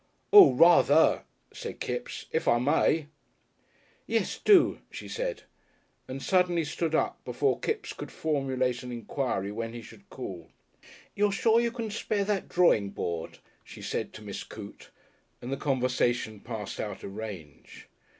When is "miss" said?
14.23-14.43